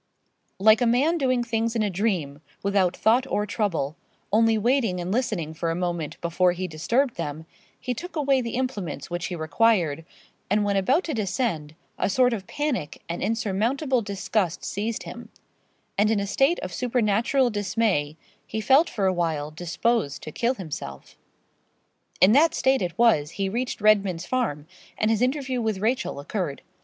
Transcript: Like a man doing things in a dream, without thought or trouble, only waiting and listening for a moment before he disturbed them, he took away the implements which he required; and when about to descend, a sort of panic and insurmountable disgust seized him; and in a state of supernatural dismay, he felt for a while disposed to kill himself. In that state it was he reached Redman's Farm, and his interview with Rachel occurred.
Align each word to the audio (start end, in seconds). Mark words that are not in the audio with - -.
Like 0.57 0.81
a 0.81 0.87
man 0.87 1.19
doing 1.19 1.43
things 1.43 1.75
in 1.75 1.83
a 1.83 1.89
dream, 1.91 2.41
without 2.63 2.97
thought 2.97 3.27
or 3.29 3.45
trouble, 3.45 3.95
only 4.33 4.57
waiting 4.57 4.99
and 4.99 5.11
listening 5.11 5.53
for 5.53 5.69
a 5.69 5.75
moment 5.75 6.19
before 6.21 6.53
he 6.53 6.67
disturbed 6.67 7.17
them, 7.17 7.45
he 7.79 7.93
took 7.93 8.15
away 8.15 8.41
the 8.41 8.55
implements 8.55 9.11
which 9.11 9.27
he 9.27 9.35
required; 9.35 10.03
and 10.49 10.63
when 10.63 10.75
about 10.75 11.03
to 11.03 11.13
descend, 11.13 11.75
a 11.99 12.09
sort 12.09 12.33
of 12.33 12.47
panic 12.47 13.03
and 13.07 13.21
insurmountable 13.21 14.01
disgust 14.01 14.65
seized 14.65 15.03
him; 15.03 15.29
and 15.99 16.09
in 16.09 16.19
a 16.19 16.25
state 16.25 16.57
of 16.61 16.73
supernatural 16.73 17.51
dismay, 17.51 18.17
he 18.47 18.59
felt 18.59 18.89
for 18.89 19.05
a 19.05 19.13
while 19.13 19.51
disposed 19.51 20.23
to 20.23 20.31
kill 20.31 20.55
himself. 20.55 21.15
In 22.19 22.31
that 22.31 22.55
state 22.55 22.81
it 22.81 22.97
was 22.97 23.29
he 23.37 23.49
reached 23.49 23.79
Redman's 23.81 24.25
Farm, 24.25 24.65
and 24.97 25.11
his 25.11 25.21
interview 25.21 25.61
with 25.61 25.77
Rachel 25.77 26.19
occurred. 26.19 26.63